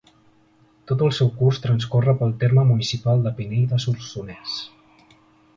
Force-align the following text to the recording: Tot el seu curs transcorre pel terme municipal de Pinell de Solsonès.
Tot 0.91 1.01
el 1.07 1.11
seu 1.17 1.27
curs 1.41 1.59
transcorre 1.65 2.15
pel 2.23 2.33
terme 2.45 2.65
municipal 2.71 3.21
de 3.27 3.35
Pinell 3.41 3.69
de 3.75 3.81
Solsonès. 3.85 4.57